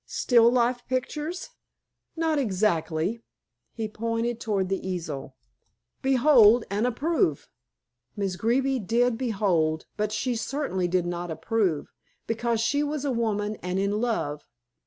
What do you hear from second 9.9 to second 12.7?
but she certainly did not approve, because